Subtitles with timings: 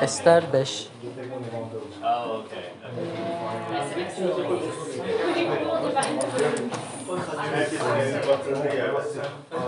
[0.00, 0.88] Ester 5.
[2.02, 2.62] Oh, okay.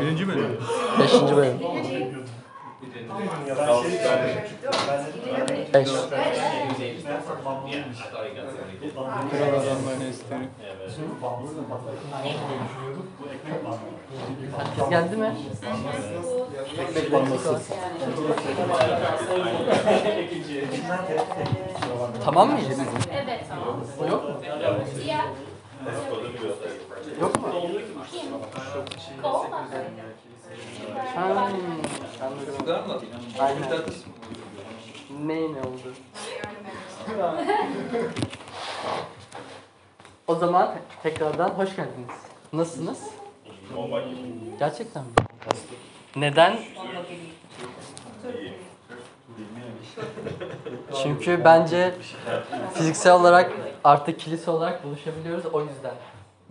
[0.00, 0.58] Birinci bölüm.
[1.00, 1.12] 5.
[1.36, 1.58] bölüm.
[5.74, 5.88] 5.
[9.30, 10.48] Kral adamların esteri.
[14.58, 15.36] Herkes geldi mi?
[22.24, 22.86] Tamam mı bizim?
[23.12, 23.44] Evet.
[24.00, 24.40] O yok mu?
[27.20, 27.48] Yok mu?
[29.22, 29.68] kol da.
[31.14, 33.06] Ha, anladım.
[33.38, 33.62] Aynen.
[35.26, 35.92] Ne ne oldu?
[40.26, 42.10] o zaman tekrardan hoş geldiniz.
[42.52, 42.98] Nasılsınız?
[44.58, 45.10] Gerçekten mi?
[46.16, 46.58] Neden?
[51.02, 51.94] Çünkü bence
[52.74, 53.52] fiziksel olarak
[53.84, 55.94] artık kilise olarak buluşabiliyoruz o yüzden.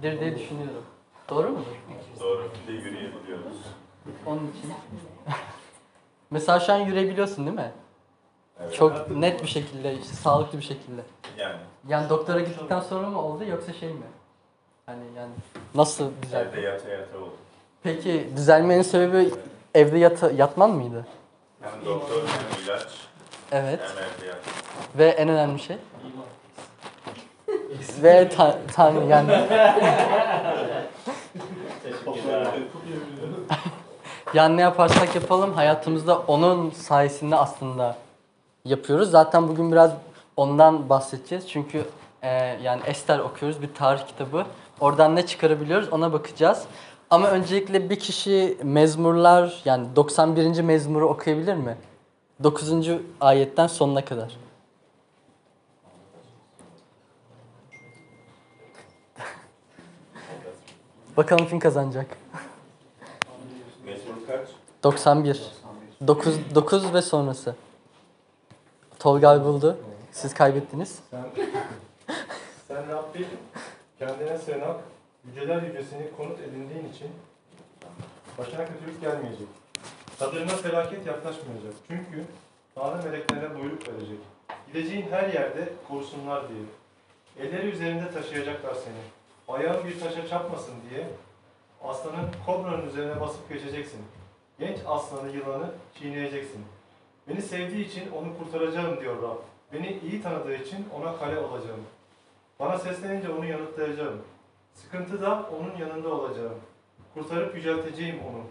[0.02, 0.83] dir diye düşünüyorum.
[1.30, 1.66] Doğru mudur?
[2.19, 2.50] Doğru.
[2.67, 3.56] Bir de yürüyebiliyoruz.
[4.25, 4.73] Onun için.
[6.31, 7.72] Mesela şu an yürüyebiliyorsun değil mi?
[8.73, 11.02] Çok net bir şekilde, işte sağlıklı bir şekilde.
[11.38, 11.55] Yani
[11.88, 14.05] Yani doktora gittikten sonra mı oldu yoksa şey mi?
[14.85, 15.31] Hani yani
[15.75, 16.45] nasıl güzel?
[16.45, 17.33] evde yata yata oldu.
[17.83, 19.31] Peki düzelmenin sebebi
[19.75, 21.05] evde yata, yatman mıydı?
[21.61, 22.88] Hem doktor hem ilaç
[23.52, 23.80] Evet.
[23.81, 24.38] hem evde yat.
[24.97, 25.78] Ve en önemli şey?
[28.03, 29.31] Ve ta- Tanrı yani.
[34.33, 37.95] Yani ne yaparsak yapalım hayatımızda onun sayesinde aslında
[38.66, 39.11] yapıyoruz.
[39.11, 39.92] Zaten bugün biraz
[40.38, 41.50] ondan bahsedeceğiz.
[41.50, 41.86] Çünkü
[42.22, 42.30] e,
[42.64, 44.45] yani Ester okuyoruz bir tarih kitabı.
[44.80, 46.64] Oradan ne çıkarabiliyoruz ona bakacağız.
[47.09, 50.62] Ama öncelikle bir kişi mezmurlar yani 91.
[50.62, 51.78] mezmuru okuyabilir mi?
[52.44, 52.72] 9.
[53.22, 54.38] ayetten sonuna kadar.
[61.18, 62.26] Bakalım kim kazanacak.
[64.83, 65.03] Mezun kaç?
[66.01, 66.07] 91.
[66.07, 67.55] 9, 9 ve sonrası.
[68.99, 69.77] Tolga buldu.
[70.11, 70.99] Siz kaybettiniz.
[71.11, 71.25] Sen,
[72.67, 73.27] sen Rabbim
[73.99, 74.75] kendine sığınak,
[75.25, 77.07] yüceler yücesini konut edindiğin için
[78.38, 79.47] başına kötülük gelmeyecek.
[80.19, 81.73] Çadırına felaket yaklaşmayacak.
[81.88, 82.23] Çünkü
[82.75, 84.19] Tanrı meleklerine buyruk verecek.
[84.67, 86.59] Gideceğin her yerde korusunlar diye.
[87.47, 89.01] Elleri üzerinde taşıyacaklar seni.
[89.57, 91.07] Ayağın bir taşa çarpmasın diye
[91.83, 93.99] aslanın kobranın üzerine basıp geçeceksin.
[94.59, 96.66] Genç aslanı yılanı çiğneyeceksin.
[97.29, 99.38] Beni sevdiği için onu kurtaracağım diyor Rab.
[99.73, 101.79] Beni iyi tanıdığı için ona kale olacağım.
[102.59, 104.22] Bana seslenince onu yanıtlayacağım.
[104.73, 106.56] Sıkıntıda onun yanında olacağım.
[107.13, 108.44] Kurtarıp yücelteceğim onu.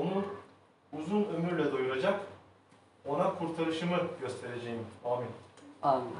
[0.00, 0.24] Onu
[0.92, 2.20] uzun ömürle doyuracak.
[3.08, 4.86] Ona kurtarışımı göstereceğim.
[5.04, 5.28] Amin.
[5.82, 6.12] Amin.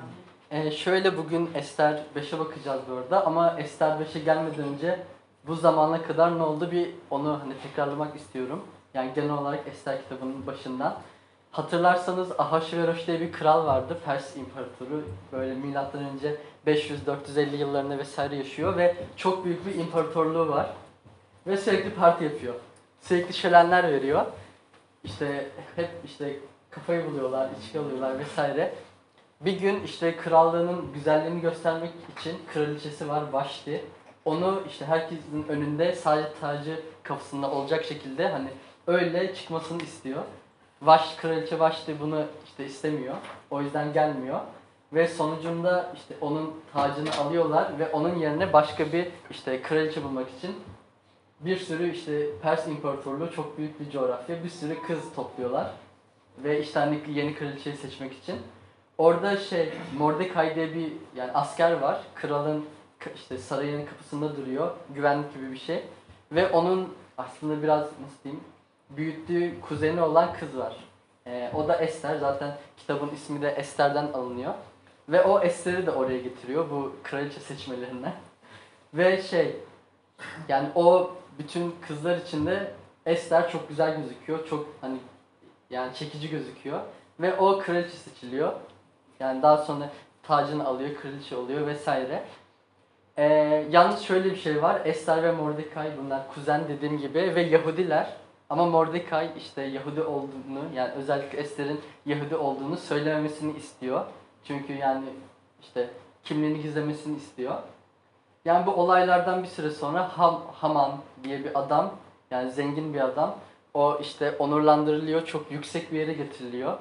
[0.51, 5.03] Ee, şöyle bugün Ester 5'e bakacağız bu arada ama Ester 5'e gelmeden önce
[5.47, 8.63] bu zamana kadar ne oldu bir onu hani tekrarlamak istiyorum.
[8.95, 10.99] Yani genel olarak Ester kitabının başından.
[11.51, 13.99] Hatırlarsanız Ahasveroş diye bir kral vardı.
[14.05, 15.05] Pers imparatoru.
[15.33, 16.37] Böyle milattan önce
[16.67, 20.71] 500-450 yıllarında vesaire yaşıyor ve çok büyük bir imparatorluğu var.
[21.47, 22.55] Ve sürekli parti yapıyor.
[23.01, 24.27] Sürekli şölenler veriyor.
[25.05, 25.47] İşte
[25.77, 26.37] hep işte
[26.71, 28.75] kafayı buluyorlar, içki alıyorlar vesaire.
[29.41, 33.85] Bir gün işte krallığının güzelliğini göstermek için kraliçesi var Vaşti.
[34.25, 38.49] Onu işte herkesin önünde sadece tacı kafasında olacak şekilde hani
[38.87, 40.23] öyle çıkmasını istiyor.
[40.83, 43.15] Vaş kraliçe Vaşti bunu işte istemiyor.
[43.51, 44.41] O yüzden gelmiyor.
[44.93, 50.57] Ve sonucunda işte onun tacını alıyorlar ve onun yerine başka bir işte kraliçe bulmak için
[51.41, 54.45] bir sürü işte Pers İmparatorluğu çok büyük bir coğrafya.
[54.45, 55.71] Bir sürü kız topluyorlar.
[56.39, 58.37] Ve işte hani yeni kraliçeyi seçmek için.
[58.99, 62.01] Orada şey Mordecai diye bir yani asker var.
[62.15, 62.65] Kralın
[63.15, 64.71] işte sarayının kapısında duruyor.
[64.95, 65.85] Güvenlik gibi bir şey.
[66.33, 68.45] Ve onun aslında biraz nasıl diyeyim
[68.97, 70.77] büyüttüğü kuzeni olan kız var.
[71.27, 72.17] Ee, o da Ester.
[72.17, 74.55] Zaten kitabın ismi de Ester'den alınıyor.
[75.09, 78.13] Ve o Ester'i de oraya getiriyor bu kraliçe seçmelerine.
[78.95, 79.57] Ve şey
[80.49, 82.73] yani o bütün kızlar içinde
[83.07, 84.47] Ester çok güzel gözüküyor.
[84.47, 84.99] Çok hani
[85.71, 86.81] yani çekici gözüküyor.
[87.21, 88.53] Ve o kraliçe seçiliyor.
[89.21, 89.91] Yani daha sonra
[90.23, 92.23] tacını alıyor, kraliçe oluyor vesaire.
[93.19, 93.25] Ee,
[93.71, 94.81] yalnız şöyle bir şey var.
[94.85, 98.17] Ester ve Mordecai bunlar kuzen dediğim gibi ve Yahudiler.
[98.51, 104.05] Ama Mordecai işte Yahudi olduğunu yani özellikle Ester'in Yahudi olduğunu söylememesini istiyor.
[104.45, 105.05] Çünkü yani
[105.63, 105.91] işte
[106.25, 107.55] kimliğini gizlemesini istiyor.
[108.45, 110.93] Yani bu olaylardan bir süre sonra Ham, Haman
[111.25, 111.91] diye bir adam
[112.31, 113.37] yani zengin bir adam
[113.75, 116.79] o işte onurlandırılıyor çok yüksek bir yere getiriliyor.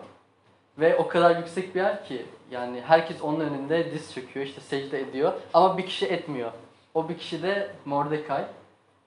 [0.79, 5.01] Ve o kadar yüksek bir yer ki yani herkes onun önünde diz çöküyor, işte secde
[5.01, 6.51] ediyor ama bir kişi etmiyor.
[6.93, 8.45] O bir kişi de Mordecai.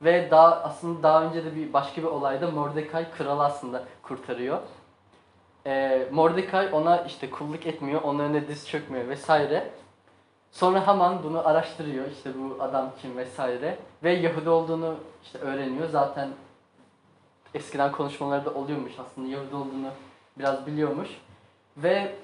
[0.05, 4.59] Ve daha aslında daha önce de bir başka bir olayda Mordecai kralı aslında kurtarıyor.
[5.67, 9.71] Ee, Mordecai ona işte kulluk etmiyor, onun önüne diz çökmüyor vesaire.
[10.53, 15.89] Sonra Haman bunu araştırıyor işte bu adam kim vesaire ve Yahudi olduğunu işte öğreniyor.
[15.89, 16.29] Zaten
[17.55, 19.91] eskiden konuşmalarda oluyormuş aslında Yahudi olduğunu
[20.39, 21.09] biraz biliyormuş.
[21.77, 22.15] Ve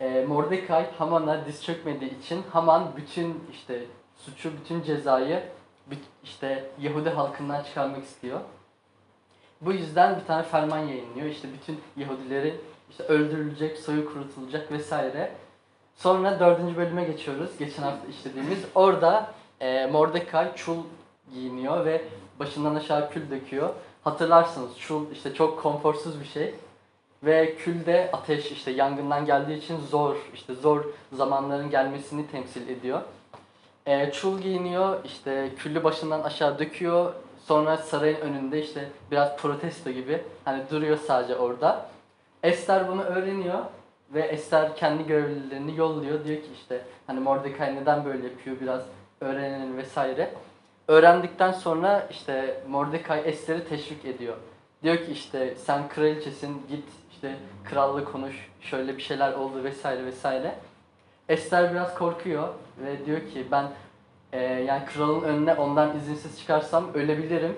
[0.00, 3.84] e, Mordecai Haman'a diz çökmediği için Haman bütün işte
[4.16, 5.42] suçu, bütün cezayı
[6.24, 8.40] işte Yahudi halkından çıkarmak istiyor.
[9.60, 11.26] Bu yüzden bir tane ferman yayınlıyor.
[11.26, 15.32] İşte bütün Yahudileri işte öldürülecek, soyu kurutulacak vesaire.
[15.96, 17.50] Sonra dördüncü bölüme geçiyoruz.
[17.58, 18.58] Geçen hafta işlediğimiz.
[18.74, 20.76] Orada e, Mordecai çul
[21.34, 22.04] giyiniyor ve
[22.38, 23.74] başından aşağı kül döküyor.
[24.04, 26.54] Hatırlarsınız çul işte çok konforsuz bir şey.
[27.22, 33.00] Ve külde ateş işte yangından geldiği için zor işte zor zamanların gelmesini temsil ediyor.
[33.88, 37.12] E, çul giyiniyor işte küllü başından aşağı döküyor.
[37.46, 41.86] Sonra sarayın önünde işte biraz protesto gibi hani duruyor sadece orada.
[42.42, 43.58] Esther bunu öğreniyor
[44.14, 46.24] ve Esther kendi görevlilerini yolluyor.
[46.24, 48.82] Diyor ki işte hani Mordecai neden böyle yapıyor biraz
[49.20, 50.30] öğrenelim vesaire.
[50.88, 54.36] Öğrendikten sonra işte Mordecai Esther'i teşvik ediyor.
[54.82, 60.54] Diyor ki işte sen kraliçesin git işte kralla konuş şöyle bir şeyler oldu vesaire vesaire.
[61.28, 62.48] Esther biraz korkuyor
[62.84, 63.70] ve diyor ki ben
[64.32, 67.56] e, yani kralın önüne ondan izinsiz çıkarsam ölebilirim.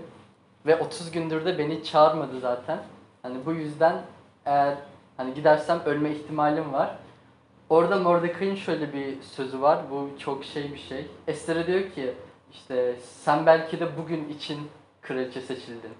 [0.66, 2.78] Ve 30 gündür de beni çağırmadı zaten.
[3.22, 4.02] Hani bu yüzden
[4.46, 4.74] eğer
[5.16, 6.96] hani gidersem ölme ihtimalim var.
[7.68, 9.78] Orada Mordecai'nin şöyle bir sözü var.
[9.90, 11.06] Bu çok şey bir şey.
[11.26, 12.14] Esther'e diyor ki
[12.52, 14.58] işte sen belki de bugün için
[15.02, 15.92] kraliçe seçildin.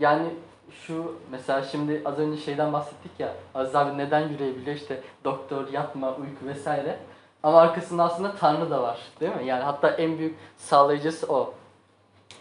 [0.00, 0.26] Yani
[0.70, 6.08] şu mesela şimdi az önce şeyden bahsettik ya Aziz abi neden yürüyebiliyor işte doktor yatma
[6.10, 6.98] uyku vesaire.
[7.42, 9.46] Ama arkasında aslında Tanrı da var değil mi?
[9.46, 11.54] Yani hatta en büyük sağlayıcısı o.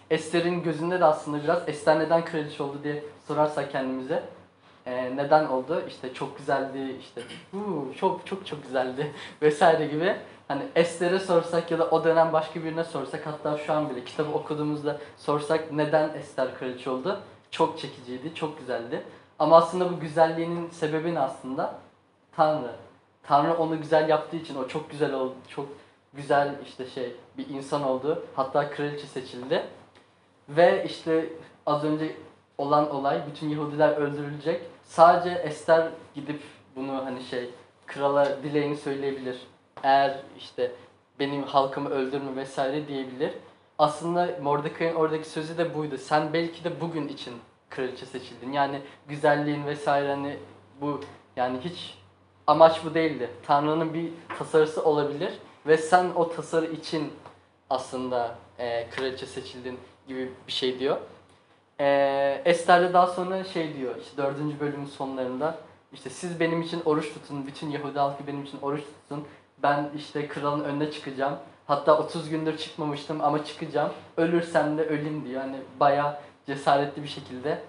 [0.09, 4.23] Esther'in gözünde de aslında biraz Esther neden kraliçe oldu diye sorarsak kendimize
[4.85, 5.83] e, neden oldu?
[5.87, 7.21] İşte çok güzeldi, işte
[7.51, 9.11] "Huu, çok çok çok güzeldi
[9.41, 10.15] vesaire gibi.
[10.47, 14.31] Hani Esther'e sorsak ya da o dönem başka birine sorsak hatta şu an bile kitabı
[14.31, 17.19] okuduğumuzda sorsak neden Esther kraliçe oldu?
[17.53, 19.03] Çok çekiciydi, çok güzeldi.
[19.39, 21.75] Ama aslında bu güzelliğinin sebebi ne aslında?
[22.35, 22.71] Tanrı.
[23.23, 25.67] Tanrı onu güzel yaptığı için o çok güzel oldu, çok
[26.13, 28.25] güzel işte şey bir insan oldu.
[28.35, 29.63] Hatta kraliçe seçildi.
[30.49, 31.29] Ve işte
[31.65, 32.15] az önce
[32.57, 34.61] olan olay bütün Yahudiler öldürülecek.
[34.83, 36.41] Sadece Ester gidip
[36.75, 37.49] bunu hani şey
[37.87, 39.37] krala dileğini söyleyebilir.
[39.83, 40.71] Eğer işte
[41.19, 43.33] benim halkımı öldürme vesaire diyebilir.
[43.83, 45.97] Aslında Mordecai'nin oradaki sözü de buydu.
[45.97, 47.33] Sen belki de bugün için
[47.69, 48.51] kraliçe seçildin.
[48.51, 50.37] Yani güzelliğin vesaire hani
[50.81, 51.01] bu
[51.35, 51.97] yani hiç
[52.47, 53.29] amaç bu değildi.
[53.45, 54.09] Tanrı'nın bir
[54.39, 55.33] tasarısı olabilir
[55.67, 57.13] ve sen o tasarı için
[57.69, 60.97] aslında e, kraliçe seçildin gibi bir şey diyor.
[61.79, 65.57] E, Esther de daha sonra şey diyor işte dördüncü bölümün sonlarında
[65.93, 69.27] işte siz benim için oruç tutun, bütün Yahudi halkı benim için oruç tutsun.
[69.63, 71.35] Ben işte kralın önüne çıkacağım.
[71.67, 73.91] Hatta 30 gündür çıkmamıştım ama çıkacağım.
[74.17, 75.41] Ölürsem de öleyim diyor.
[75.41, 77.63] Yani bayağı cesaretli bir şekilde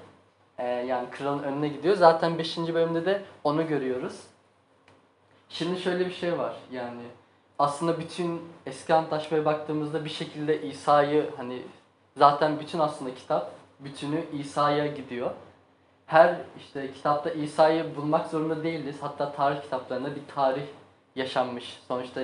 [0.59, 1.97] e, yani kralın önüne gidiyor.
[1.97, 2.59] Zaten 5.
[2.59, 4.21] bölümde de onu görüyoruz.
[5.49, 7.03] Şimdi şöyle bir şey var yani
[7.59, 11.63] aslında bütün eski antlaşmaya baktığımızda bir şekilde İsa'yı hani
[12.17, 15.31] zaten bütün aslında kitap bütünü İsa'ya gidiyor.
[16.07, 18.97] Her işte kitapta İsa'yı bulmak zorunda değiliz.
[19.01, 20.65] Hatta tarih kitaplarında bir tarih
[21.17, 21.81] yaşanmış.
[21.89, 22.21] Sonuçta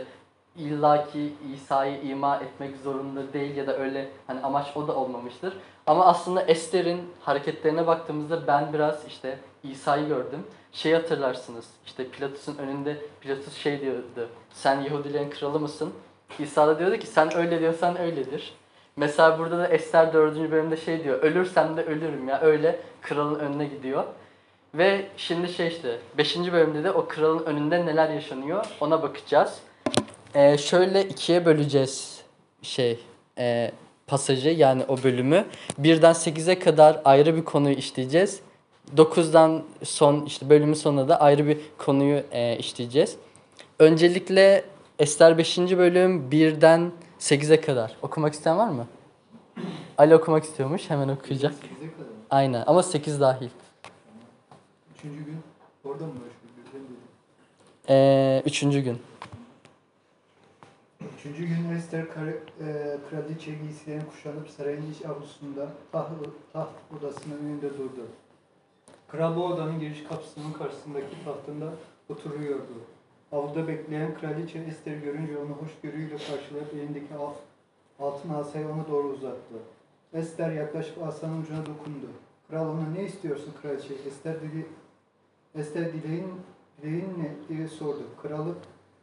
[0.57, 5.55] illaki İsa'yı ima etmek zorunda değil ya da öyle hani amaç o da olmamıştır.
[5.87, 10.47] Ama aslında Ester'in hareketlerine baktığımızda ben biraz işte İsa'yı gördüm.
[10.73, 14.29] Şey hatırlarsınız işte Pilatus'un önünde Pilatus şey diyordu.
[14.53, 15.93] Sen Yahudilerin kralı mısın?
[16.39, 18.55] İsa da diyordu ki sen öyle diyorsan öyledir.
[18.97, 20.51] Mesela burada da Ester 4.
[20.51, 21.19] bölümde şey diyor.
[21.23, 22.41] Ölürsem de ölürüm ya.
[22.41, 24.05] Öyle kralın önüne gidiyor.
[24.75, 26.37] Ve şimdi şey işte 5.
[26.53, 29.61] bölümde de o kralın önünde neler yaşanıyor ona bakacağız.
[30.35, 32.21] Ee, şöyle ikiye böleceğiz
[32.63, 32.99] şey
[33.39, 33.71] e,
[34.07, 35.45] pasajı yani o bölümü.
[35.79, 38.41] Birden 8'e kadar ayrı bir konuyu işleyeceğiz.
[38.97, 43.17] 9'dan son işte bölümün sonunda da ayrı bir konuyu e, işleyeceğiz.
[43.79, 44.65] Öncelikle
[44.99, 45.59] Ester 5.
[45.59, 47.97] bölüm 1'den 8'e kadar.
[48.03, 48.87] Okumak isteyen var mı?
[49.99, 50.91] Ali okumak istiyormuş.
[50.91, 51.53] Hemen okuyacak.
[51.53, 52.11] 8'e kadar.
[52.31, 53.49] Aynen ama 8 dahil.
[54.99, 55.39] Üçüncü gün
[55.85, 56.13] orada mı?
[56.67, 56.81] Birden.
[57.89, 58.99] Ee, üçüncü gün.
[61.01, 62.07] Üçüncü gün Ester e,
[63.11, 66.11] kraliçe giysilerini kuşanıp sarayın iç avlusunda taht,
[66.53, 68.07] taht odasının önünde durdu.
[69.09, 71.73] Kral bu odanın giriş kapısının karşısındaki tahtında
[72.09, 72.73] oturuyordu.
[73.33, 77.35] Avluda bekleyen kraliçe Ester'i görünce onu hoşgörüyle karşılayıp elindeki al-
[78.01, 79.55] altın asayı ona doğru uzattı.
[80.13, 82.07] Ester yaklaşıp asanın ucuna dokundu.
[82.51, 83.95] Kral ona ne istiyorsun kraliçe?
[83.95, 84.67] Ester dili,
[85.55, 86.29] Ester dileğin,
[86.83, 88.03] dileğin ne diye sordu.
[88.23, 88.55] Kralı,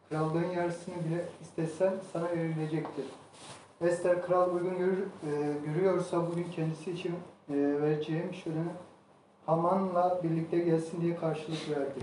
[0.10, 3.06] krallığın yarısını bile istesen sana verilecektir.
[3.82, 7.16] Ester kral uygun görür, e, görüyorsa bugün kendisi için
[7.50, 8.60] e, vereceğim şöyle
[9.46, 12.00] Haman'la birlikte gelsin diye karşılık verdi.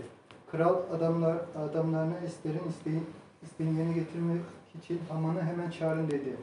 [0.51, 3.01] Kral adamlar adamlarına Ester'in isteği,
[3.43, 4.41] isteğini yerine getirmek
[4.83, 6.37] için Haman'ı hemen çağırın dedi.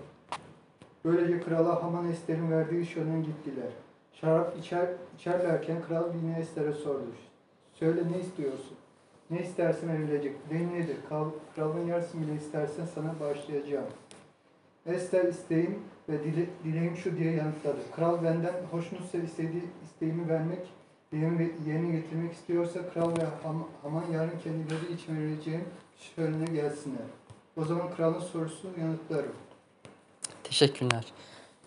[1.05, 3.69] Böylece krala Haman Ester'in verdiği şölene gittiler.
[4.13, 7.05] Şarap içer, içerlerken kral yine Ester'e sordu.
[7.73, 8.77] Söyle ne istiyorsun?
[9.31, 10.35] Ne istersen verilecek.
[10.49, 10.97] Dileğin nedir?
[11.09, 13.85] Kral, kralın yarısını bile istersen sana bağışlayacağım.
[14.85, 17.77] Ester isteğim ve dile, dileğim şu diye yanıtladı.
[17.95, 20.59] Kral benden hoşnutsa istediği isteğimi vermek,
[21.11, 25.65] dileğimi yerine getirmek istiyorsa kral ve Ham- Haman yarın kendileri için vereceğim
[26.15, 27.05] şöyle gelsinler.
[27.57, 29.31] O zaman kralın sorusu yanıtlarım.
[30.43, 31.05] Teşekkürler.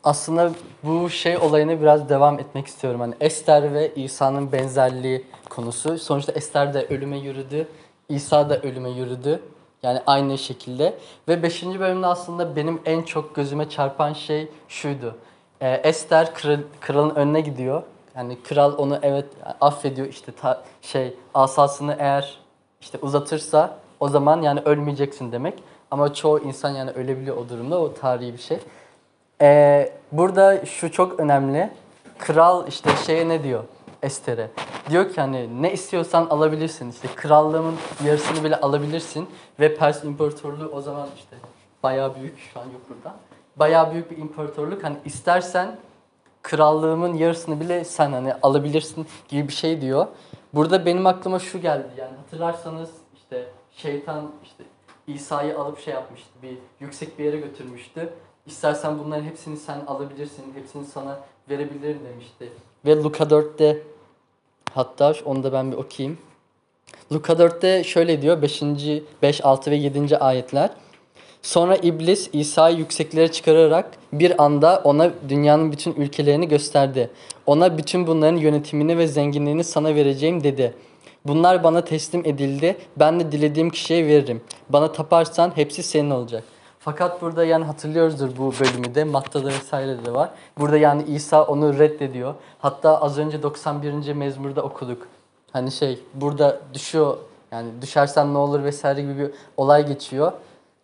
[0.04, 0.50] Aslında
[0.82, 3.00] bu şey olayına biraz devam etmek istiyorum.
[3.00, 5.98] Hani Ester ve İsa'nın benzerliği konusu.
[5.98, 7.68] Sonuçta Ester de ölüme yürüdü.
[8.08, 9.42] İsa da ölüme yürüdü.
[9.82, 10.94] Yani aynı şekilde.
[11.28, 11.64] Ve 5.
[11.64, 15.14] bölümde aslında benim en çok gözüme çarpan şey şuydu.
[15.60, 17.82] Ee, Ester kral, kralın önüne gidiyor.
[18.16, 19.26] Yani kral onu evet
[19.60, 22.38] affediyor işte ta- şey asasını eğer
[22.80, 25.54] işte uzatırsa o zaman yani ölmeyeceksin demek.
[25.90, 27.80] Ama çoğu insan yani ölebiliyor o durumda.
[27.80, 28.58] O tarihi bir şey.
[29.40, 31.70] Ee, burada şu çok önemli.
[32.18, 33.64] Kral işte şeye ne diyor
[34.02, 34.50] Ester'e?
[34.90, 36.90] Diyor ki hani ne istiyorsan alabilirsin.
[36.90, 37.74] İşte krallığımın
[38.04, 39.28] yarısını bile alabilirsin.
[39.60, 41.36] Ve Pers İmparatorluğu o zaman işte
[41.82, 42.38] bayağı büyük.
[42.38, 43.16] Şu an yok burada.
[43.56, 44.84] Bayağı büyük bir imparatorluk.
[44.84, 45.76] Hani istersen
[46.42, 50.06] krallığımın yarısını bile sen hani alabilirsin gibi bir şey diyor.
[50.54, 51.88] Burada benim aklıma şu geldi.
[51.96, 54.64] Yani hatırlarsanız işte şeytan işte
[55.06, 56.30] İsa'yı alıp şey yapmıştı.
[56.42, 58.12] Bir yüksek bir yere götürmüştü.
[58.46, 60.44] İstersen bunların hepsini sen alabilirsin.
[60.54, 61.18] Hepsini sana
[61.50, 62.52] verebilirim demişti.
[62.86, 63.82] Ve Luka 4'te
[64.74, 66.18] hatta onu da ben bir okuyayım.
[67.12, 68.62] Luka 4'te şöyle diyor 5.
[69.22, 70.18] 5 6 ve 7.
[70.18, 70.70] ayetler.
[71.42, 77.10] Sonra iblis İsa'yı yükseklere çıkararak bir anda ona dünyanın bütün ülkelerini gösterdi.
[77.46, 80.74] Ona bütün bunların yönetimini ve zenginliğini sana vereceğim dedi.
[81.24, 82.76] Bunlar bana teslim edildi.
[82.96, 84.40] Ben de dilediğim kişiye veririm.
[84.68, 86.44] Bana taparsan hepsi senin olacak.
[86.84, 89.04] Fakat burada yani hatırlıyoruzdur bu bölümü de.
[89.04, 90.30] Matta'da vesaire de var.
[90.58, 92.34] Burada yani İsa onu reddediyor.
[92.58, 94.12] Hatta az önce 91.
[94.12, 95.06] mezmurda okuduk.
[95.52, 97.16] Hani şey burada düşüyor
[97.52, 100.32] yani düşersen ne olur vesaire gibi bir olay geçiyor.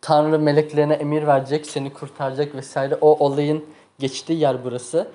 [0.00, 2.98] Tanrı meleklerine emir verecek, seni kurtaracak vesaire.
[3.00, 3.64] O olayın
[3.98, 5.08] geçtiği yer burası.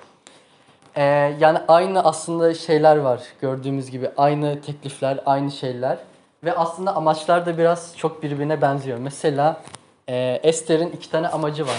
[0.96, 1.02] Ee,
[1.40, 4.10] yani aynı aslında şeyler var gördüğümüz gibi.
[4.16, 5.98] Aynı teklifler, aynı şeyler.
[6.44, 8.98] Ve aslında amaçlar da biraz çok birbirine benziyor.
[8.98, 9.62] Mesela
[10.08, 11.76] e, Esther'in iki tane amacı var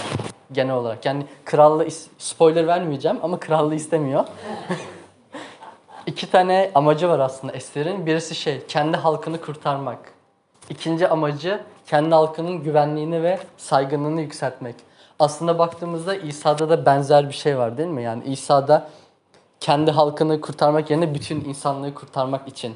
[0.52, 1.04] genel olarak.
[1.06, 4.24] Yani krallığı, is- spoiler vermeyeceğim ama krallığı istemiyor.
[6.06, 8.06] iki tane amacı var aslında Esther'in.
[8.06, 9.98] Birisi şey, kendi halkını kurtarmak.
[10.70, 14.74] İkinci amacı kendi halkının güvenliğini ve saygınlığını yükseltmek.
[15.18, 18.02] Aslında baktığımızda İsa'da da benzer bir şey var değil mi?
[18.02, 18.88] Yani İsa'da
[19.60, 22.74] kendi halkını kurtarmak yerine bütün insanlığı kurtarmak için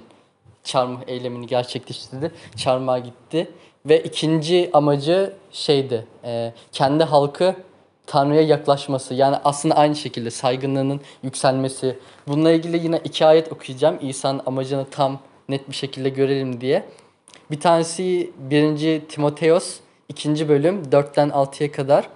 [0.64, 2.32] çarmıh eylemini gerçekleştirdi.
[2.56, 3.50] Çarmıha gitti.
[3.86, 7.54] Ve ikinci amacı şeydi, e, kendi halkı
[8.06, 9.14] Tanrı'ya yaklaşması.
[9.14, 11.98] Yani aslında aynı şekilde saygınlığının yükselmesi.
[12.28, 13.98] Bununla ilgili yine iki ayet okuyacağım.
[14.00, 16.84] İsa'nın amacını tam net bir şekilde görelim diye.
[17.50, 19.00] Bir tanesi 1.
[19.00, 19.76] Timoteos
[20.08, 20.48] 2.
[20.48, 22.08] bölüm 4'ten 6'ya kadar.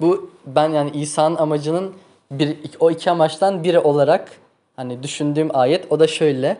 [0.00, 1.94] Bu ben yani İsa'nın amacının
[2.30, 4.32] bir, o iki amaçtan biri olarak
[4.76, 6.56] hani düşündüğüm ayet o da şöyle.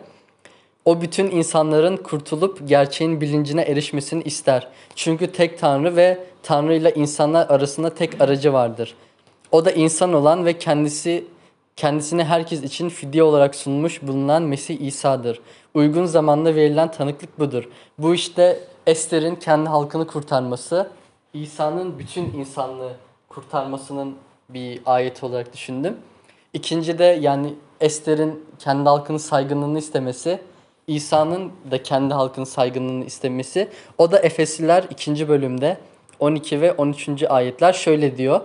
[0.85, 4.67] O bütün insanların kurtulup gerçeğin bilincine erişmesini ister.
[4.95, 8.95] Çünkü tek Tanrı ve Tanrı ile insanlar arasında tek aracı vardır.
[9.51, 11.25] O da insan olan ve kendisi
[11.75, 15.39] kendisini herkes için fidye olarak sunmuş bulunan Mesih İsa'dır.
[15.73, 17.69] Uygun zamanda verilen tanıklık budur.
[17.97, 20.89] Bu işte Ester'in kendi halkını kurtarması,
[21.33, 22.93] İsa'nın bütün insanlığı
[23.29, 24.15] kurtarmasının
[24.49, 25.97] bir ayet olarak düşündüm.
[26.53, 30.39] İkinci de yani Ester'in kendi halkının saygınlığını istemesi,
[30.87, 33.67] İsa'nın da kendi halkının saygınlığını istemesi.
[33.97, 35.27] O da Efesliler 2.
[35.27, 35.77] bölümde
[36.19, 37.23] 12 ve 13.
[37.29, 38.41] ayetler şöyle diyor.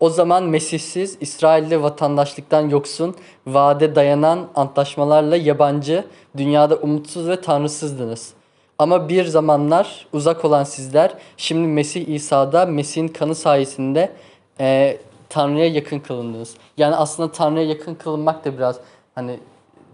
[0.00, 6.04] O zaman Mesihsiz, İsrailli vatandaşlıktan yoksun, vaade dayanan antlaşmalarla yabancı,
[6.36, 8.32] dünyada umutsuz ve tanrısızdınız.
[8.78, 14.12] Ama bir zamanlar uzak olan sizler, şimdi Mesih İsa'da, Mesih'in kanı sayesinde
[14.60, 14.98] e,
[15.28, 16.54] Tanrı'ya yakın kılındınız.
[16.76, 18.80] Yani aslında Tanrı'ya yakın kılınmak da biraz
[19.14, 19.40] hani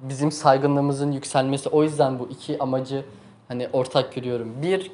[0.02, 1.68] bizim saygınlığımızın yükselmesi.
[1.68, 3.04] O yüzden bu iki amacı
[3.48, 4.52] hani ortak görüyorum.
[4.62, 4.92] Bir,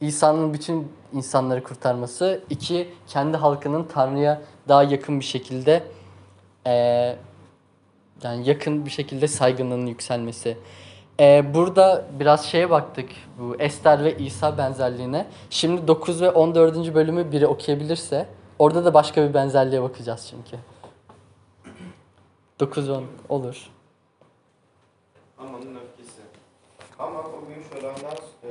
[0.00, 2.40] İsa'nın bütün insanları kurtarması.
[2.50, 5.82] iki kendi halkının Tanrı'ya daha yakın bir şekilde
[6.66, 7.16] eee,
[8.22, 10.56] yani yakın bir şekilde saygınlığının yükselmesi.
[11.18, 13.08] Eee, burada biraz şeye baktık
[13.38, 15.26] bu Ester ve İsa benzerliğine.
[15.50, 16.94] Şimdi 9 ve 14.
[16.94, 18.26] bölümü biri okuyabilirse
[18.58, 20.56] orada da başka bir benzerliğe bakacağız çünkü.
[22.60, 23.70] 9 10 olur.
[25.36, 26.20] Haman'ın öfkesi.
[26.98, 28.48] Haman o gün şölenden, e,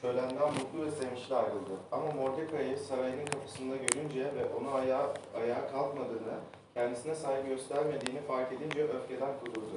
[0.00, 1.72] şölenden mutlu ve sevinçli ayrıldı.
[1.92, 6.38] Ama Mordekai'yi sarayının kapısında görünce ve onu ayağa, ayağa kalkmadığını,
[6.74, 9.74] kendisine saygı göstermediğini fark edince öfkeden kudurdu.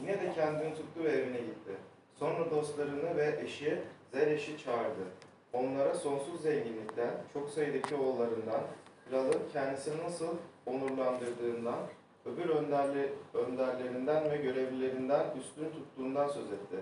[0.00, 1.72] Yine de kendini tuttu ve evine gitti.
[2.18, 3.78] Sonra dostlarını ve eşi
[4.12, 5.04] Zereş'i çağırdı.
[5.52, 8.60] Onlara sonsuz zenginlikten, çok sayıdaki oğullarından,
[9.08, 11.78] kralın kendisini nasıl onurlandırdığından,
[12.24, 16.76] öbür önderli, önderlerinden ve görevlilerinden üstün tuttuğundan söz etti.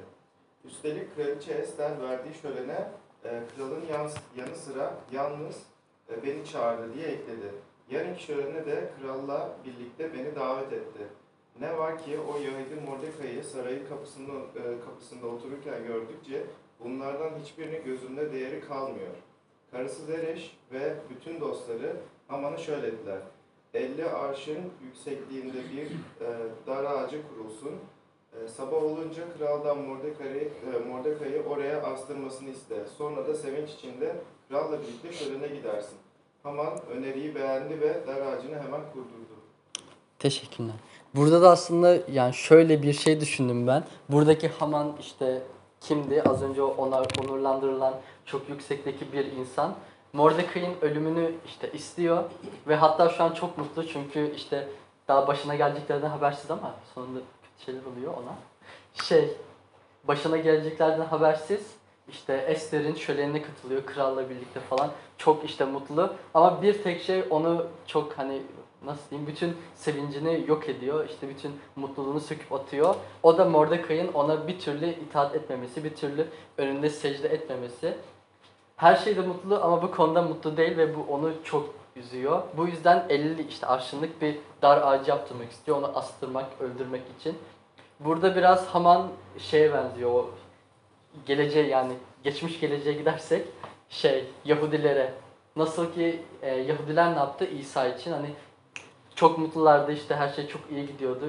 [0.64, 2.88] Üstelik Kraliçe Ester verdiği şölene
[3.24, 5.56] e, kralın yan, yanı sıra yalnız
[6.10, 7.52] e, beni çağırdı diye ekledi.
[7.90, 11.00] Yarınki şölene de kralla birlikte beni davet etti.
[11.60, 16.46] Ne var ki o Yahudi Mordekai'yi sarayın kapısında, e, kapısında otururken gördükçe
[16.84, 19.14] bunlardan hiçbirinin gözünde değeri kalmıyor.
[19.70, 21.96] Karısı Zereş ve bütün dostları
[22.28, 23.18] Haman'ı şöyle dediler.
[23.74, 25.86] 50 arşın yüksekliğinde bir
[26.26, 26.28] e,
[26.66, 27.74] dar ağacı kurulsun.
[28.32, 32.74] E, sabah olunca kraldan Mordekai'yi e, Mordekai'yi oraya astırmasını iste.
[32.98, 34.16] Sonra da sevinç içinde
[34.48, 35.98] kralla birlikte şölene gidersin.
[36.42, 39.34] Haman öneriyi beğendi ve dar ağacını hemen kurdurdu.
[40.18, 40.74] Teşekkürler.
[41.14, 43.84] Burada da aslında yani şöyle bir şey düşündüm ben.
[44.08, 45.42] Buradaki Haman işte
[45.80, 46.22] kimdi?
[46.22, 47.94] Az önce ona onurlandırılan
[48.24, 49.74] çok yüksekteki bir insan.
[50.12, 52.24] Mordecai'nin ölümünü işte istiyor
[52.68, 54.68] ve hatta şu an çok mutlu çünkü işte
[55.08, 57.20] daha başına geleceklerden habersiz ama sonunda
[57.66, 58.34] şeyler oluyor ona.
[59.04, 59.28] Şey,
[60.04, 64.90] başına geleceklerden habersiz işte Esther'in şölenine katılıyor kralla birlikte falan.
[65.18, 68.42] Çok işte mutlu ama bir tek şey onu çok hani
[68.84, 71.08] nasıl diyeyim bütün sevincini yok ediyor.
[71.08, 72.94] İşte bütün mutluluğunu söküp atıyor.
[73.22, 76.26] O da Mordecai'nin ona bir türlü itaat etmemesi, bir türlü
[76.58, 77.94] önünde secde etmemesi.
[78.76, 82.42] Her şeyde mutlu ama bu konuda mutlu değil ve bu onu çok üzüyor.
[82.56, 85.78] Bu yüzden 50 işte arşınlık bir dar ağacı yaptırmak istiyor.
[85.78, 87.38] Onu astırmak, öldürmek için.
[88.00, 90.10] Burada biraz Haman şeye benziyor.
[90.10, 90.30] O
[91.26, 91.92] geleceğe yani
[92.24, 93.46] geçmiş geleceğe gidersek
[93.88, 95.12] şey Yahudilere
[95.56, 98.30] nasıl ki e, Yahudiler ne yaptı İsa için hani
[99.14, 101.26] çok mutlulardı işte her şey çok iyi gidiyordu.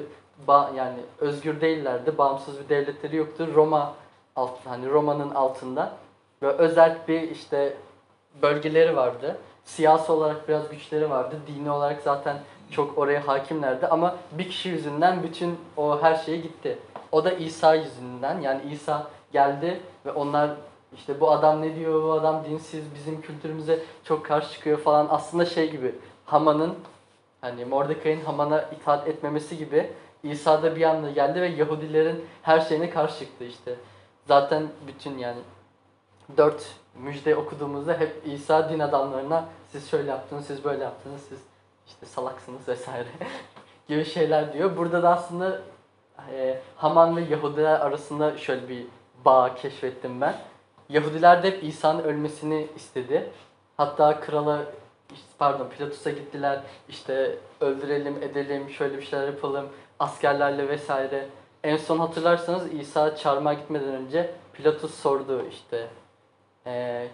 [0.47, 2.17] Ba yani özgür değillerdi.
[2.17, 3.47] Bağımsız bir devletleri yoktu.
[3.55, 3.93] Roma
[4.35, 5.93] alt hani Roma'nın altında
[6.41, 7.77] ve özel bir işte
[8.41, 9.37] bölgeleri vardı.
[9.65, 11.35] Siyasi olarak biraz güçleri vardı.
[11.47, 12.37] Dini olarak zaten
[12.71, 16.77] çok oraya hakimlerdi ama bir kişi yüzünden bütün o her şey gitti.
[17.11, 18.41] O da İsa yüzünden.
[18.41, 20.49] Yani İsa geldi ve onlar
[20.95, 25.07] işte bu adam ne diyor, bu adam dinsiz, bizim kültürümüze çok karşı çıkıyor falan.
[25.09, 25.95] Aslında şey gibi
[26.25, 26.75] Haman'ın
[27.41, 29.91] hani Mordecai'nin Haman'a itaat etmemesi gibi
[30.23, 33.75] İsa da bir anda geldi ve Yahudilerin her şeyine karşı çıktı işte.
[34.27, 35.39] Zaten bütün yani
[36.37, 41.39] dört müjde okuduğumuzda hep İsa din adamlarına siz şöyle yaptınız, siz böyle yaptınız, siz
[41.87, 43.07] işte salaksınız vesaire
[43.87, 44.77] gibi şeyler diyor.
[44.77, 45.61] Burada da aslında
[46.31, 48.85] e, Haman ve Yahudiler arasında şöyle bir
[49.25, 50.35] bağ keşfettim ben.
[50.89, 53.29] Yahudiler de hep İsa'nın ölmesini istedi.
[53.77, 54.65] Hatta krala
[55.39, 61.27] pardon Pilatus'a gittiler işte öldürelim edelim şöyle bir şeyler yapalım askerlerle vesaire.
[61.63, 65.87] En son hatırlarsanız İsa çarmıha gitmeden önce Pilatus sordu işte
[66.65, 67.07] eee,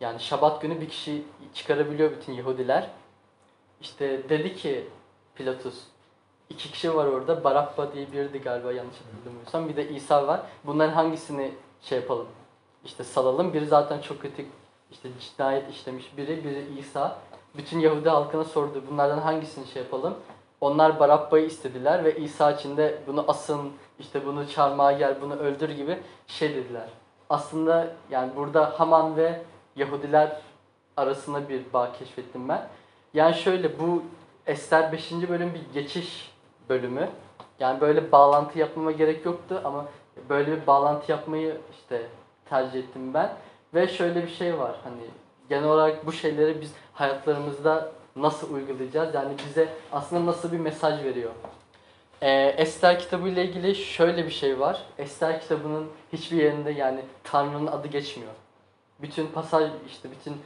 [0.00, 1.22] yani şabat günü bir kişi
[1.54, 2.90] çıkarabiliyor bütün Yahudiler.
[3.80, 4.86] İşte dedi ki
[5.34, 5.84] Pilatus
[6.50, 10.40] iki kişi var orada Barabba diye biriydi galiba yanlış hatırlamıyorsam bir de İsa var.
[10.64, 12.26] Bunların hangisini şey yapalım
[12.84, 13.54] işte salalım.
[13.54, 14.46] Biri zaten çok kötü
[14.90, 17.18] işte cinayet işlemiş biri, biri İsa.
[17.56, 18.82] Bütün Yahudi halkına sordu.
[18.90, 20.14] Bunlardan hangisini şey yapalım?
[20.60, 25.68] Onlar Barabba'yı istediler ve İsa için de bunu asın, işte bunu çarmıha gel, bunu öldür
[25.70, 26.88] gibi şey dediler.
[27.30, 29.42] Aslında yani burada Haman ve
[29.76, 30.40] Yahudiler
[30.96, 32.68] arasında bir bağ keşfettim ben.
[33.14, 34.02] Yani şöyle bu
[34.46, 35.12] Ester 5.
[35.12, 36.32] bölüm bir geçiş
[36.68, 37.08] bölümü.
[37.60, 39.86] Yani böyle bağlantı yapmama gerek yoktu ama
[40.28, 42.02] böyle bir bağlantı yapmayı işte
[42.48, 43.32] tercih ettim ben.
[43.74, 45.02] Ve şöyle bir şey var hani
[45.48, 49.14] genel olarak bu şeyleri biz hayatlarımızda nasıl uygulayacağız?
[49.14, 51.30] Yani bize aslında nasıl bir mesaj veriyor?
[52.22, 54.82] Ee, Ester kitabı ile ilgili şöyle bir şey var.
[54.98, 58.32] Ester kitabının hiçbir yerinde yani Tanrı'nın adı geçmiyor.
[59.02, 60.36] Bütün pasaj işte bütün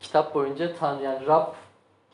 [0.00, 1.46] kitap boyunca Tanrı yani Rab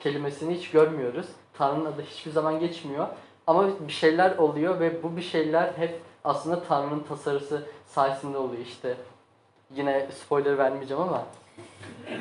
[0.00, 1.26] kelimesini hiç görmüyoruz.
[1.58, 3.06] Tanrı'nın adı hiçbir zaman geçmiyor.
[3.46, 8.94] Ama bir şeyler oluyor ve bu bir şeyler hep aslında Tanrı'nın tasarısı sayesinde oluyor işte.
[9.74, 11.24] Yine spoiler vermeyeceğim ama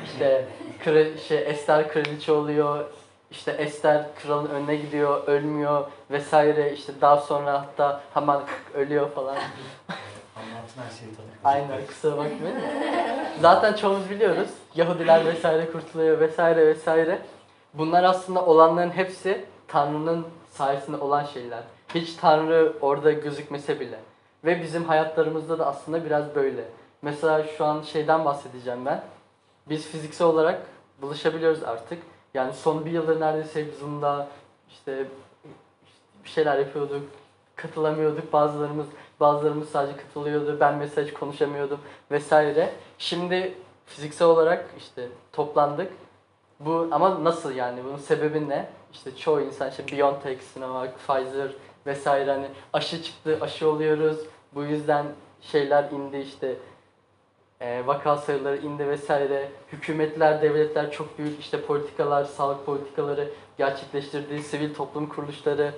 [0.04, 0.48] işte
[0.84, 2.84] kra- şey Ester kraliçe oluyor.
[3.30, 6.72] İşte Ester kralın önüne gidiyor, ölmüyor vesaire.
[6.72, 8.40] İşte daha sonra hatta hemen
[8.74, 9.36] ölüyor falan.
[10.36, 11.26] Anlattın her şeyi tabii.
[11.44, 12.60] Aynen kusura bakmayın.
[13.40, 14.48] Zaten çoğumuz biliyoruz.
[14.74, 17.18] Yahudiler vesaire kurtuluyor vesaire vesaire.
[17.74, 21.62] Bunlar aslında olanların hepsi Tanrı'nın sayesinde olan şeyler.
[21.94, 23.98] Hiç Tanrı orada gözükmese bile.
[24.44, 26.64] Ve bizim hayatlarımızda da aslında biraz böyle.
[27.02, 29.02] Mesela şu an şeyden bahsedeceğim ben.
[29.68, 30.60] Biz fiziksel olarak
[31.02, 31.98] buluşabiliyoruz artık.
[32.34, 34.28] Yani son bir yıldır neredeyse Zoom'da
[34.70, 35.06] işte
[36.24, 37.02] bir şeyler yapıyorduk.
[37.56, 38.86] Katılamıyorduk bazılarımız.
[39.20, 40.56] Bazılarımız sadece katılıyordu.
[40.60, 41.78] Ben mesaj konuşamıyordum
[42.10, 42.72] vesaire.
[42.98, 43.54] Şimdi
[43.86, 45.92] fiziksel olarak işte toplandık.
[46.60, 47.84] Bu ama nasıl yani?
[47.84, 48.68] Bunun sebebi ne?
[48.92, 51.50] İşte çoğu insan işte BioNTech, Sinovac, Pfizer
[51.86, 54.18] vesaire hani aşı çıktı, aşı oluyoruz.
[54.54, 55.06] Bu yüzden
[55.40, 56.56] şeyler indi işte
[57.60, 59.48] e, vaka sayıları indi vesaire.
[59.72, 64.42] Hükümetler, devletler çok büyük işte politikalar, sağlık politikaları gerçekleştirdi.
[64.42, 65.72] Sivil toplum kuruluşları,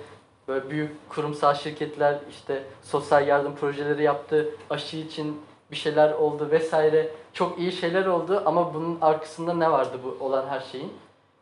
[0.47, 4.49] böyle büyük kurumsal şirketler işte sosyal yardım projeleri yaptı.
[4.69, 5.41] Aşı için
[5.71, 7.09] bir şeyler oldu vesaire.
[7.33, 10.93] Çok iyi şeyler oldu ama bunun arkasında ne vardı bu olan her şeyin?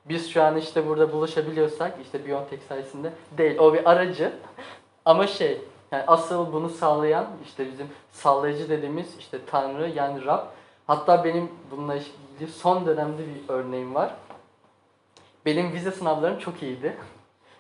[0.05, 3.57] Biz şu an işte burada buluşabiliyorsak işte BioNTech sayesinde değil.
[3.57, 4.31] O bir aracı.
[5.05, 10.45] Ama şey yani asıl bunu sağlayan işte bizim sağlayıcı dediğimiz işte Tanrı yani Rab.
[10.87, 14.15] Hatta benim bununla ilgili son dönemde bir örneğim var.
[15.45, 16.97] Benim vize sınavlarım çok iyiydi.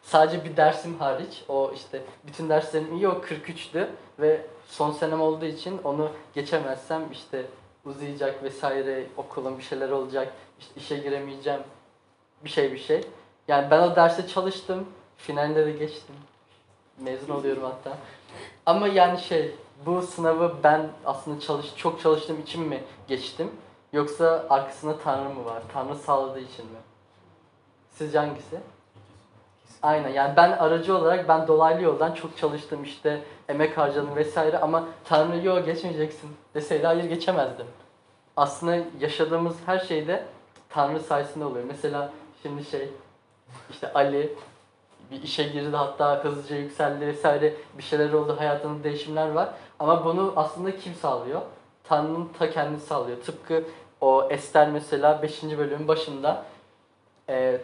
[0.01, 3.87] Sadece bir dersim hariç o işte bütün derslerim iyi o 43'tü
[4.19, 7.45] ve son senem olduğu için onu geçemezsem işte
[7.85, 11.61] uzayacak vesaire okulun bir şeyler olacak işte işe giremeyeceğim
[12.43, 13.03] bir şey bir şey.
[13.47, 14.87] Yani ben o derste çalıştım
[15.17, 16.15] finalde de geçtim
[17.01, 17.97] mezun oluyorum hatta.
[18.65, 23.51] Ama yani şey bu sınavı ben aslında çalış çok çalıştığım için mi geçtim
[23.93, 25.63] yoksa arkasında Tanrı mı var?
[25.73, 26.77] Tanrı sağladığı için mi?
[27.91, 28.59] Sizce hangisi?
[29.81, 34.87] Aynen yani ben aracı olarak ben dolaylı yoldan çok çalıştım işte emek harcadım vesaire ama
[35.05, 37.65] Tanrı yok geçmeyeceksin deseydi hayır geçemezdim.
[38.37, 40.25] Aslında yaşadığımız her şeyde
[40.69, 41.65] Tanrı sayesinde oluyor.
[41.67, 42.11] Mesela
[42.43, 42.89] şimdi şey
[43.69, 44.35] işte Ali
[45.11, 49.49] bir işe girdi hatta hızlıca yükseldi vesaire bir şeyler oldu hayatında değişimler var.
[49.79, 51.41] Ama bunu aslında kim sağlıyor?
[51.83, 53.17] Tanrı'nın ta kendisi sağlıyor.
[53.21, 53.63] Tıpkı
[54.01, 55.43] o Ester mesela 5.
[55.43, 56.45] bölümün başında
[57.29, 57.61] e,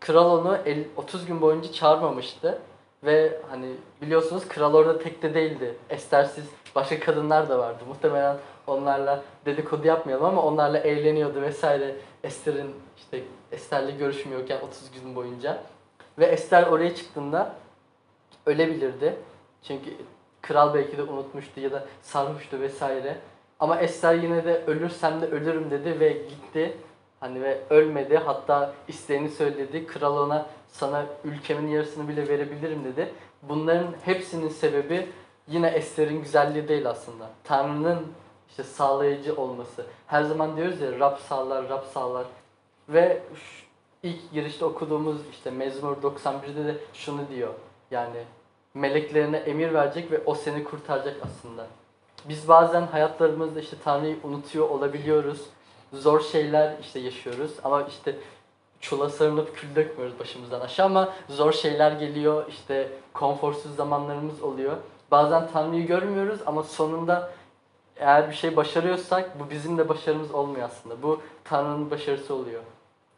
[0.00, 2.58] kral onu el- 30 gün boyunca çağırmamıştı.
[3.04, 3.66] Ve hani
[4.02, 5.74] biliyorsunuz kral orada tek de değildi.
[5.90, 7.84] Estersiz başka kadınlar da vardı.
[7.88, 11.96] Muhtemelen onlarla dedikodu yapmayalım ama onlarla eğleniyordu vesaire.
[12.24, 13.22] Ester'in işte
[13.52, 15.58] Ester'le görüşmüyorken 30 gün boyunca.
[16.18, 17.54] Ve Ester oraya çıktığında
[18.46, 19.16] ölebilirdi.
[19.62, 19.90] Çünkü
[20.42, 23.16] kral belki de unutmuştu ya da sarhoştu vesaire.
[23.60, 26.76] Ama Ester yine de ölürsem de ölürüm dedi ve gitti.
[27.20, 28.16] Hani ve ölmedi.
[28.16, 29.86] Hatta isteğini söyledi.
[29.86, 33.14] Kral ona sana ülkemin yarısını bile verebilirim dedi.
[33.42, 35.08] Bunların hepsinin sebebi
[35.48, 37.30] yine Ester'in güzelliği değil aslında.
[37.44, 38.06] Tanrı'nın
[38.50, 39.86] işte sağlayıcı olması.
[40.06, 42.26] Her zaman diyoruz ya Rab sağlar, Rab sağlar.
[42.88, 43.22] Ve
[44.02, 47.54] ilk girişte okuduğumuz işte Mezmur 91'de de şunu diyor.
[47.90, 48.24] Yani
[48.74, 51.66] meleklerine emir verecek ve o seni kurtaracak aslında.
[52.28, 55.40] Biz bazen hayatlarımızda işte Tanrı'yı unutuyor olabiliyoruz.
[55.92, 58.16] Zor şeyler işte yaşıyoruz ama işte
[58.80, 64.76] çula sarınıp kül dökmüyoruz başımızdan aşağı ama zor şeyler geliyor işte konforsuz zamanlarımız oluyor.
[65.10, 67.30] Bazen Tanrı'yı görmüyoruz ama sonunda
[67.96, 71.02] eğer bir şey başarıyorsak bu bizim de başarımız olmuyor aslında.
[71.02, 72.62] Bu Tanrı'nın başarısı oluyor.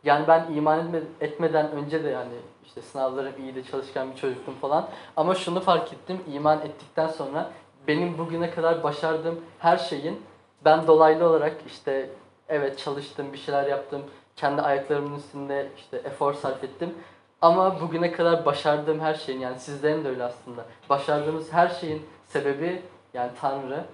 [0.04, 2.34] Yani ben iman etme- etmeden önce de yani
[2.64, 4.88] işte sınavlarım iyiydi, çalışkan bir çocuktum falan.
[5.16, 7.50] Ama şunu fark ettim, iman ettikten sonra
[7.88, 10.22] benim bugüne kadar başardığım her şeyin
[10.64, 12.10] ben dolaylı olarak işte
[12.48, 14.02] evet çalıştım, bir şeyler yaptım,
[14.36, 16.94] kendi ayaklarımın üstünde işte efor sarf ettim.
[17.42, 20.64] Ama bugüne kadar başardığım her şeyin yani sizlerin de öyle aslında.
[20.88, 22.82] Başardığımız her şeyin sebebi
[23.14, 23.84] yani Tanrı.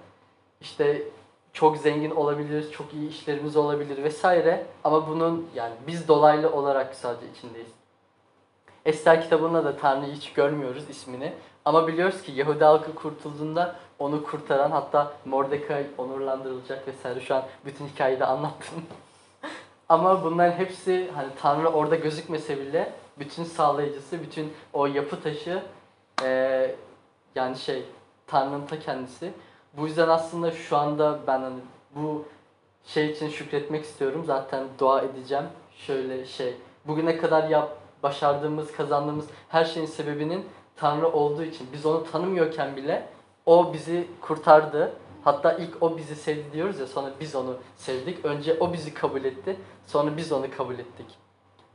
[0.61, 1.01] İşte
[1.53, 4.65] çok zengin olabiliriz, çok iyi işlerimiz olabilir vesaire.
[4.83, 7.71] Ama bunun yani biz dolaylı olarak sadece içindeyiz.
[8.85, 11.33] Ester kitabında da Tanrı'yı hiç görmüyoruz ismini.
[11.65, 17.19] Ama biliyoruz ki Yahudi halkı kurtulduğunda onu kurtaran hatta Mordecai onurlandırılacak vesaire.
[17.19, 18.83] Şu an bütün hikayeyi de anlattım.
[19.89, 25.63] Ama bunların hepsi hani Tanrı orada gözükmese bile bütün sağlayıcısı, bütün o yapı taşı
[26.23, 26.75] eee,
[27.35, 27.83] yani şey
[28.27, 29.33] Tanrı'nın ta kendisi.
[29.73, 31.59] Bu yüzden aslında şu anda ben hani
[31.95, 32.25] bu
[32.85, 34.23] şey için şükretmek istiyorum.
[34.25, 35.45] Zaten dua edeceğim.
[35.75, 36.55] Şöyle şey,
[36.87, 43.07] bugüne kadar yap, başardığımız, kazandığımız her şeyin sebebinin Tanrı olduğu için biz onu tanımıyorken bile
[43.45, 44.93] o bizi kurtardı.
[45.23, 48.25] Hatta ilk o bizi sevdi diyoruz ya sonra biz onu sevdik.
[48.25, 49.55] Önce o bizi kabul etti.
[49.85, 51.05] Sonra biz onu kabul ettik.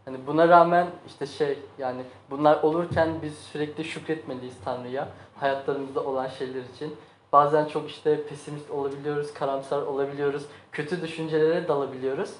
[0.04, 5.08] Hani buna rağmen işte şey yani bunlar olurken biz sürekli şükretmeliyiz Tanrı'ya
[5.40, 6.96] hayatlarımızda olan şeyler için.
[7.34, 10.42] Bazen çok işte pesimist olabiliyoruz, karamsar olabiliyoruz,
[10.72, 12.30] kötü düşüncelere dalabiliyoruz.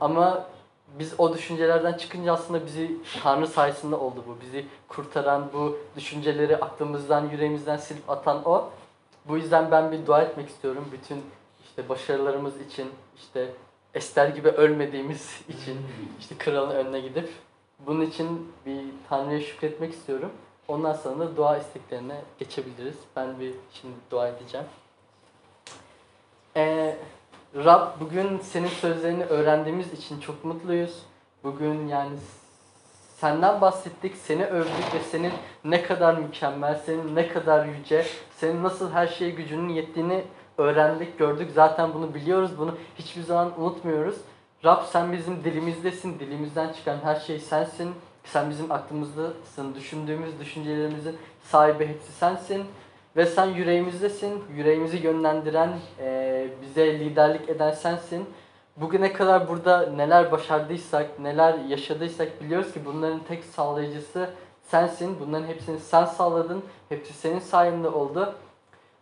[0.00, 0.46] Ama
[0.98, 4.36] biz o düşüncelerden çıkınca aslında bizi Tanrı sayesinde oldu bu.
[4.40, 8.70] Bizi kurtaran, bu düşünceleri aklımızdan, yüreğimizden silip atan o.
[9.28, 10.84] Bu yüzden ben bir dua etmek istiyorum.
[10.92, 11.22] Bütün
[11.64, 13.48] işte başarılarımız için, işte
[13.94, 15.78] Ester gibi ölmediğimiz için,
[16.20, 17.28] işte kralın önüne gidip
[17.86, 20.30] bunun için bir Tanrı'ya şükretmek istiyorum.
[20.68, 22.96] Ondan sonra dua isteklerine geçebiliriz.
[23.16, 24.66] Ben bir şimdi dua edeceğim.
[26.56, 26.96] Ee,
[27.54, 31.02] Rab bugün senin sözlerini öğrendiğimiz için çok mutluyuz.
[31.44, 32.16] Bugün yani
[33.16, 35.32] senden bahsettik, seni övdük ve senin
[35.64, 40.24] ne kadar mükemmel, senin ne kadar yüce, senin nasıl her şeye gücünün yettiğini
[40.58, 41.50] öğrendik, gördük.
[41.54, 44.16] Zaten bunu biliyoruz, bunu hiçbir zaman unutmuyoruz.
[44.64, 47.94] Rab sen bizim dilimizdesin, dilimizden çıkan her şey sensin.
[48.24, 52.64] Sen bizim aklımızdasın, düşündüğümüz düşüncelerimizin sahibi hepsi sensin.
[53.16, 58.26] Ve sen yüreğimizdesin, yüreğimizi yönlendiren, eee, bize liderlik eden sensin.
[58.76, 64.30] Bugüne kadar burada neler başardıysak, neler yaşadıysak biliyoruz ki bunların tek sağlayıcısı
[64.62, 65.16] sensin.
[65.20, 68.34] Bunların hepsini sen sağladın, hepsi senin sayende oldu.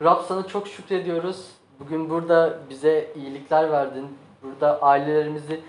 [0.03, 1.47] Rab sana çok şükrediyoruz.
[1.81, 4.09] Bugün burada bize iyilikler verdin.
[4.43, 5.61] Burada ailelerimizi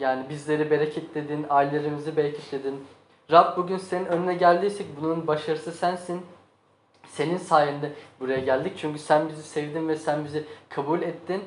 [0.00, 2.84] yani bizleri bereketledin, ailelerimizi bereketledin.
[3.30, 6.20] Rab bugün senin önüne geldiysek bunun başarısı sensin.
[7.06, 8.72] Senin sayende buraya geldik.
[8.76, 11.42] Çünkü sen bizi sevdin ve sen bizi kabul ettin.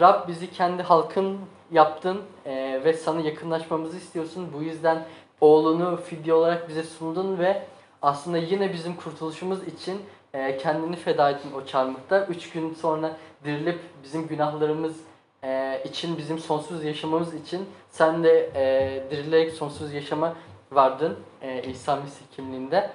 [0.00, 1.38] Rab bizi kendi halkın
[1.72, 4.48] yaptın eee, ve sana yakınlaşmamızı istiyorsun.
[4.58, 5.04] Bu yüzden
[5.40, 7.62] oğlunu fidye olarak bize sundun ve
[8.02, 10.00] aslında yine bizim kurtuluşumuz için
[10.34, 12.26] eee, kendini feda ettin o çarmıhta.
[12.26, 14.96] Üç gün sonra dirilip bizim günahlarımız
[15.44, 20.34] eee, için, bizim sonsuz yaşamamız için sen de eee, dirilerek sonsuz yaşama
[20.72, 22.90] vardın eee, İsa Mesih kimliğinde.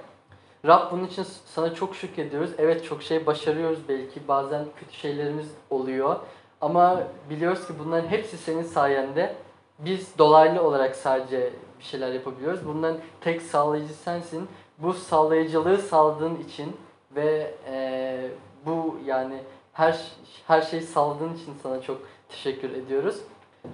[0.66, 2.50] Rab bunun için sana çok şükrediyoruz.
[2.58, 4.28] Evet çok şey başarıyoruz belki.
[4.28, 6.16] Bazen kötü şeylerimiz oluyor.
[6.62, 9.36] Ama biliyoruz ki bunların hepsi senin sayende.
[9.80, 12.60] Biz dolaylı olarak sadece bir şeyler yapabiliyoruz.
[12.68, 14.48] Bunların tek sağlayıcı sensin.
[14.78, 16.78] Bu sağlayıcılığı sağladığın için
[17.16, 18.30] ve eee,
[18.66, 19.38] bu yani
[19.74, 20.06] her
[20.48, 23.16] her şeyi sağladığın için sana çok teşekkür ediyoruz.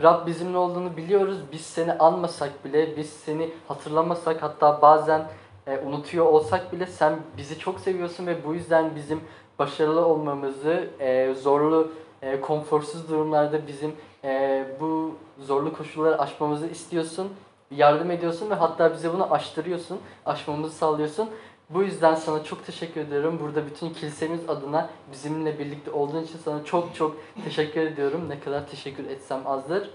[0.04, 1.38] Rab bizimle olduğunu biliyoruz.
[1.52, 5.28] Biz seni anmasak bile, biz seni hatırlamasak hatta bazen
[5.68, 9.22] e, unutuyor olsak bile sen bizi çok seviyorsun ve bu yüzden bizim
[9.60, 17.30] başarılı olmamızı e, zorlu, e, konforsuz durumlarda bizim e, bu zorlu koşulları aşmamızı istiyorsun.
[17.72, 21.30] Yardım ediyorsun ve hatta bize bunu aştırıyorsun, aşmamızı sağlıyorsun.
[21.74, 23.40] Bu yüzden sana çok teşekkür ediyorum.
[23.42, 28.30] Burada bütün kilisemiz adına bizimle birlikte olduğun için sana çok çok teşekkür ediyorum.
[28.30, 29.90] Ne kadar teşekkür etsem azdır.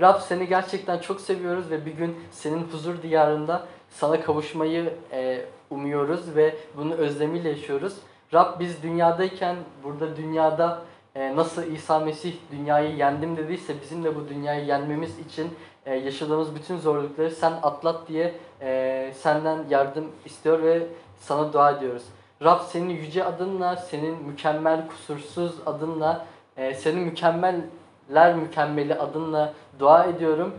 [0.00, 6.36] Rab seni gerçekten çok seviyoruz ve bir gün senin huzur diyarında sana kavuşmayı e, umuyoruz
[6.36, 7.96] ve bunu özlemiyle yaşıyoruz.
[8.34, 10.82] Rab biz dünyadayken burada dünyada
[11.14, 15.50] e, nasıl İsa Mesih dünyayı yendim dediyse bizim de bu dünyayı yenmemiz için
[15.86, 20.86] e, yaşadığımız bütün zorlukları sen atlat diye e, senden yardım istiyor ve
[21.20, 22.02] sana dua ediyoruz.
[22.42, 30.54] Rab senin yüce adınla, senin mükemmel kusursuz adınla, e, senin mükemmeller mükemmeli adınla dua ediyorum.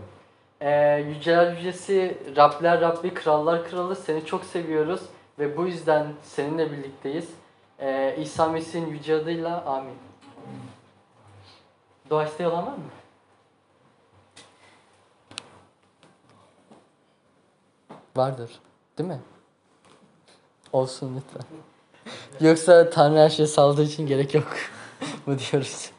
[0.60, 5.00] Ee, yüceler yücesi, Rabler Rabbi, krallar kralı seni çok seviyoruz
[5.38, 7.28] ve bu yüzden seninle birlikteyiz.
[7.80, 9.94] Ee, İsa Mesih'in yüce adıyla amin.
[12.10, 12.97] Dua isteği olan var mı?
[18.18, 18.50] Vardır.
[18.98, 19.20] Değil mi?
[20.72, 21.42] Olsun lütfen.
[22.40, 24.56] Yoksa Tanrı her şeye saldığı için gerek yok.
[25.26, 25.90] Bu diyoruz.